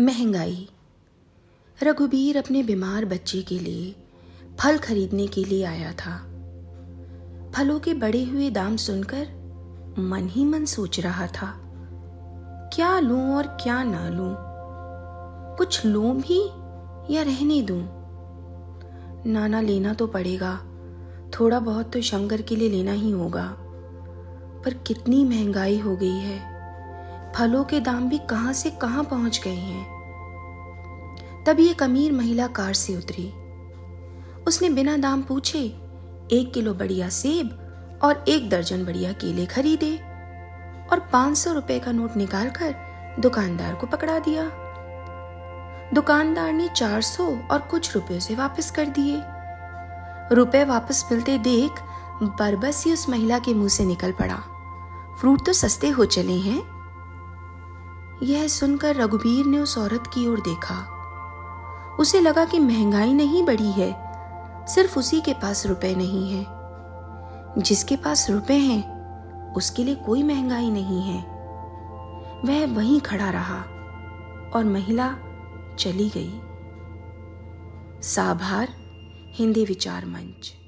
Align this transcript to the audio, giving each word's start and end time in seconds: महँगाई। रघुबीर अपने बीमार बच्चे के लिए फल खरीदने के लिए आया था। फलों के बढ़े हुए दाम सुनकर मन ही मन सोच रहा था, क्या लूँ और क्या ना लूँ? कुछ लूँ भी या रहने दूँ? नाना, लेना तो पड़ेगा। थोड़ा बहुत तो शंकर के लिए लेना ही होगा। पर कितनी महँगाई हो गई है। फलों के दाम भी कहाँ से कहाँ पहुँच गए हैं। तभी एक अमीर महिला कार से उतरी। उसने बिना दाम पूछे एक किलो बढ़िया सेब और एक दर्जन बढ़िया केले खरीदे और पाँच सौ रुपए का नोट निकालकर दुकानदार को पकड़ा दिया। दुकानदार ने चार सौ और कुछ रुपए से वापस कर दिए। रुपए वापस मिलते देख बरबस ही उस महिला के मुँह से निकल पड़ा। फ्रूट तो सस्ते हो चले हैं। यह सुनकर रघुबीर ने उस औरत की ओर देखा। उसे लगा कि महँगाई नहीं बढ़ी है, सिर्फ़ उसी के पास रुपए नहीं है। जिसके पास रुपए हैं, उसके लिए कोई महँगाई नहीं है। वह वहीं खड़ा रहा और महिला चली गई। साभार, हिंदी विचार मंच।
महँगाई। 0.00 0.68
रघुबीर 1.82 2.38
अपने 2.38 2.62
बीमार 2.62 3.04
बच्चे 3.04 3.42
के 3.42 3.58
लिए 3.58 3.94
फल 4.60 4.78
खरीदने 4.78 5.26
के 5.26 5.44
लिए 5.44 5.64
आया 5.64 5.92
था। 5.92 6.16
फलों 7.54 7.80
के 7.80 7.94
बढ़े 7.94 8.24
हुए 8.24 8.50
दाम 8.50 8.76
सुनकर 8.76 9.26
मन 9.98 10.28
ही 10.28 10.44
मन 10.44 10.64
सोच 10.64 11.00
रहा 11.00 11.26
था, 11.26 11.52
क्या 12.74 12.98
लूँ 13.00 13.34
और 13.34 13.46
क्या 13.46 13.82
ना 13.82 14.08
लूँ? 14.08 14.34
कुछ 15.58 15.84
लूँ 15.86 16.16
भी 16.16 16.40
या 17.14 17.22
रहने 17.22 17.62
दूँ? 17.62 17.82
नाना, 19.26 19.60
लेना 19.60 19.94
तो 19.94 20.06
पड़ेगा। 20.06 20.56
थोड़ा 21.40 21.60
बहुत 21.60 21.92
तो 21.92 22.00
शंकर 22.00 22.42
के 22.42 22.56
लिए 22.56 22.68
लेना 22.68 22.92
ही 22.92 23.10
होगा। 23.10 23.46
पर 24.64 24.74
कितनी 24.86 25.24
महँगाई 25.24 25.78
हो 25.78 25.96
गई 25.96 26.18
है। 26.18 26.59
फलों 27.36 27.64
के 27.64 27.80
दाम 27.80 28.08
भी 28.08 28.18
कहाँ 28.18 28.52
से 28.52 28.70
कहाँ 28.70 29.04
पहुँच 29.04 29.40
गए 29.44 29.54
हैं। 29.54 31.44
तभी 31.46 31.68
एक 31.68 31.82
अमीर 31.82 32.12
महिला 32.12 32.46
कार 32.46 32.74
से 32.74 32.96
उतरी। 32.96 33.32
उसने 34.46 34.70
बिना 34.70 34.96
दाम 34.96 35.22
पूछे 35.22 35.58
एक 36.32 36.50
किलो 36.54 36.74
बढ़िया 36.74 37.08
सेब 37.08 37.98
और 38.02 38.24
एक 38.28 38.50
दर्जन 38.50 38.84
बढ़िया 38.84 39.12
केले 39.12 39.46
खरीदे 39.46 39.94
और 40.92 41.08
पाँच 41.12 41.36
सौ 41.36 41.52
रुपए 41.52 41.78
का 41.78 41.92
नोट 41.92 42.16
निकालकर 42.16 42.74
दुकानदार 43.20 43.74
को 43.74 43.86
पकड़ा 43.86 44.18
दिया। 44.18 44.50
दुकानदार 45.94 46.52
ने 46.52 46.68
चार 46.68 47.02
सौ 47.02 47.26
और 47.50 47.58
कुछ 47.58 47.94
रुपए 47.94 48.20
से 48.20 48.34
वापस 48.34 48.70
कर 48.70 48.86
दिए। 48.88 49.22
रुपए 50.34 50.64
वापस 50.64 51.04
मिलते 51.12 51.38
देख 51.38 51.70
बरबस 52.22 52.84
ही 52.86 52.92
उस 52.92 53.08
महिला 53.08 53.38
के 53.38 53.54
मुँह 53.54 53.68
से 53.68 53.84
निकल 53.84 54.12
पड़ा। 54.12 54.36
फ्रूट 55.20 55.46
तो 55.46 55.52
सस्ते 55.52 55.88
हो 55.88 56.04
चले 56.04 56.38
हैं। 56.38 56.79
यह 58.22 58.48
सुनकर 58.48 58.96
रघुबीर 58.96 59.46
ने 59.46 59.58
उस 59.58 59.78
औरत 59.78 60.04
की 60.14 60.26
ओर 60.26 60.40
देखा। 60.40 60.96
उसे 62.00 62.20
लगा 62.20 62.44
कि 62.44 62.58
महँगाई 62.58 63.12
नहीं 63.12 63.44
बढ़ी 63.44 63.72
है, 63.72 64.10
सिर्फ़ 64.66 64.98
उसी 64.98 65.20
के 65.20 65.34
पास 65.34 65.66
रुपए 65.66 65.94
नहीं 65.94 66.30
है। 66.30 66.46
जिसके 67.58 67.96
पास 67.96 68.30
रुपए 68.30 68.54
हैं, 68.54 69.00
उसके 69.54 69.84
लिए 69.84 69.94
कोई 69.94 70.22
महँगाई 70.22 70.70
नहीं 70.70 71.02
है। 71.02 71.22
वह 72.44 72.76
वहीं 72.76 73.00
खड़ा 73.00 73.30
रहा 73.30 73.60
और 74.54 74.64
महिला 74.64 75.16
चली 75.78 76.08
गई। 76.08 76.40
साभार, 78.02 78.68
हिंदी 79.34 79.64
विचार 79.64 80.06
मंच। 80.06 80.59